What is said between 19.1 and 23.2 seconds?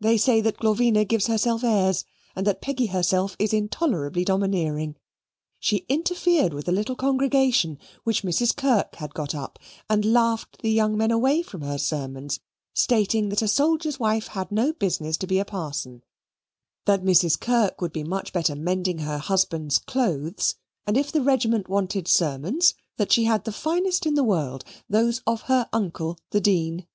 husband's clothes; and, if the regiment wanted sermons, that